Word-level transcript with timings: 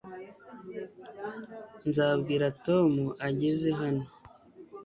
nzabwira 1.87 2.45
tom 2.65 2.91
ageze 3.29 3.69
hano 3.79 4.05